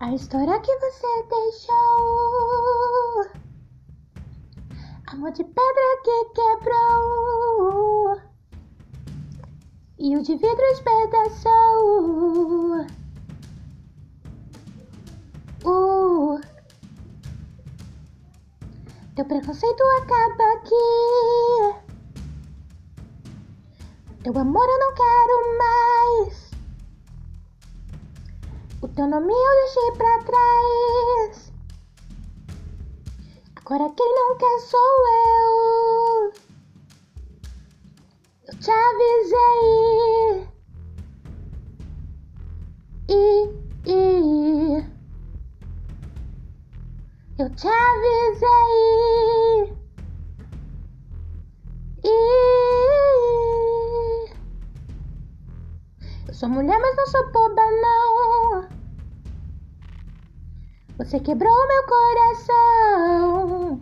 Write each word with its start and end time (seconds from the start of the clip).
A 0.00 0.14
história 0.14 0.58
que 0.60 0.74
você 0.78 1.26
deixou, 1.28 1.76
amor 5.08 5.30
de 5.32 5.44
pedra 5.44 6.00
que 6.02 6.24
quebrou, 6.34 8.16
e 9.98 10.16
o 10.16 10.22
de 10.22 10.36
vidro 10.36 10.64
espedaçou. 10.72 11.50
Teu 19.14 19.24
preconceito 19.26 19.82
acaba 19.98 20.44
aqui. 20.54 21.74
Teu 24.22 24.38
amor 24.38 24.66
eu 24.66 24.78
não 24.78 24.94
quero 24.94 25.58
mais. 25.58 26.49
O 28.82 28.88
teu 28.88 29.06
nome 29.06 29.30
eu 29.30 29.54
deixei 29.56 29.92
pra 29.92 30.18
trás. 30.24 31.52
Agora 33.56 33.92
quem 33.94 34.14
não 34.14 34.38
quer 34.38 34.58
sou 34.60 34.80
eu. 34.80 36.32
Eu 38.46 38.58
te 38.58 38.70
avisei. 38.70 40.48
E, 43.10 43.44
e 43.86 44.82
eu 47.38 47.50
te 47.54 47.68
avisei. 47.68 49.49
Sou 56.40 56.48
mulher, 56.48 56.80
mas 56.80 56.96
não 56.96 57.06
sou 57.06 57.30
boba, 57.32 57.62
não. 57.82 58.66
Você 60.96 61.20
quebrou 61.20 61.54
meu 61.68 61.84
coração. 61.86 63.80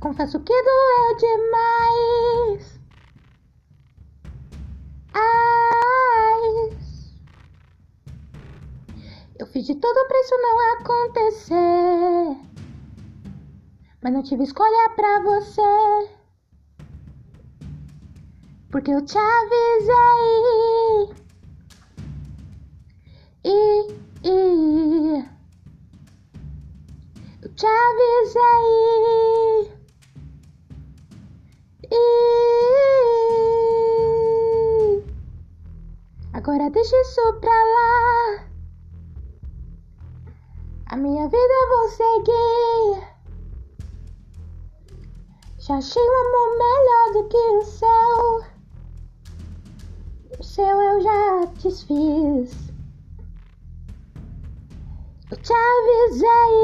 Confesso 0.00 0.38
que 0.40 0.52
doeu 0.52 1.16
demais. 1.16 2.78
Ai, 5.14 6.76
eu 9.38 9.46
fiz 9.46 9.64
de 9.64 9.74
tudo 9.76 10.06
pra 10.08 10.20
isso 10.20 10.36
não 10.36 10.60
acontecer. 10.74 12.36
Mas 14.02 14.12
não 14.12 14.22
tive 14.22 14.44
escolha 14.44 14.90
pra 14.94 15.20
você. 15.20 16.15
Porque 18.76 18.90
eu 18.90 19.00
te 19.06 19.16
avisei. 19.16 19.96
E, 23.42 23.88
e 24.22 25.24
eu 27.40 27.54
te 27.54 27.66
avisei. 27.66 28.42
E 31.90 31.96
agora 36.34 36.68
deixa 36.68 37.00
isso 37.00 37.32
pra 37.40 37.48
lá. 37.48 38.44
A 40.90 40.96
minha 40.98 41.26
vida 41.26 41.38
eu 41.38 41.68
vou 41.70 41.88
seguir. 41.88 43.08
Já 45.60 45.76
achei 45.78 46.02
um 46.02 46.16
amor 46.26 46.58
melhor 46.58 47.12
do 47.14 47.28
que 47.30 47.38
o 47.38 47.62
seu. 47.64 48.15
Desfiz. 51.66 52.72
Eu 55.30 55.36
te 55.38 55.52
avisei. 55.52 56.56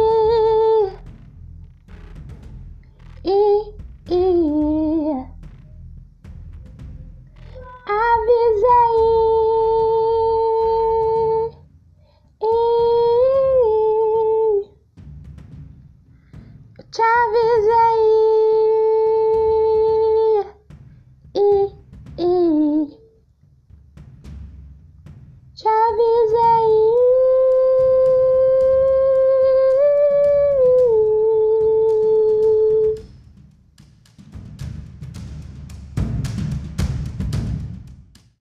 E, 3.24 3.74
e 4.08 4.20
avisei. 7.86 8.98
E 12.40 12.46
eu 16.78 16.84
te 16.90 17.02
avisei. 17.02 18.31